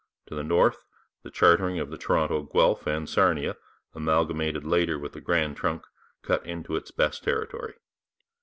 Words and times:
To 0.29 0.33
the 0.33 0.41
north, 0.41 0.83
the 1.21 1.29
chartering 1.29 1.77
of 1.77 1.91
the 1.91 1.97
Toronto, 1.99 2.41
Guelph 2.41 2.87
and 2.87 3.07
Sarnia, 3.07 3.55
amalgamated 3.93 4.65
later 4.65 4.97
with 4.97 5.11
the 5.13 5.21
Grand 5.21 5.57
Trunk, 5.57 5.83
cut 6.23 6.43
into 6.43 6.75
its 6.75 6.89
best 6.89 7.23
territory. 7.23 7.75